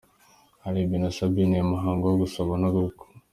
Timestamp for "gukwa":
2.75-3.05